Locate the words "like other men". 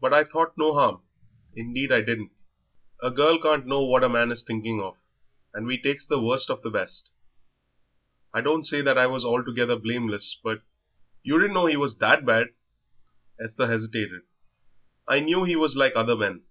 15.74-16.42